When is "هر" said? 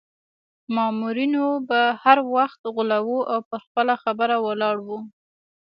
2.03-2.19